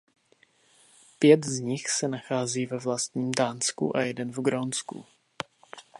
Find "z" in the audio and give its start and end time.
1.45-1.59